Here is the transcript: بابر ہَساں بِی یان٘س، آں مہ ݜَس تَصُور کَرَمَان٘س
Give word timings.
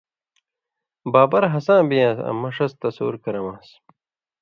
بابر 1.13 1.43
ہَساں 1.53 1.81
بِی 1.87 1.97
یان٘س، 2.01 2.17
آں 2.29 2.35
مہ 2.39 2.49
ݜَس 2.55 2.71
تَصُور 2.81 3.13
کَرَمَان٘س 3.23 3.67